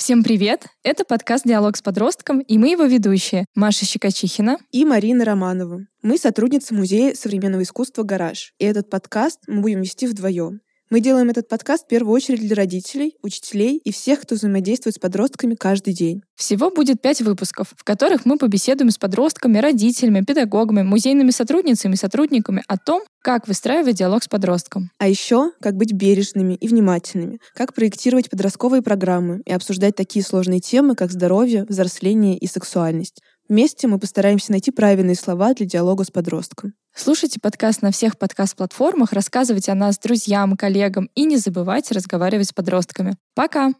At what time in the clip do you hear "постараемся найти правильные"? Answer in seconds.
33.98-35.16